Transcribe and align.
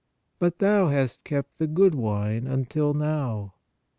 But 0.39 0.57
thou 0.57 0.87
hast 0.87 1.23
kept 1.23 1.59
the 1.59 1.67
good 1.67 1.93
wine 1.93 2.47
until 2.47 2.95
now. 2.95 3.53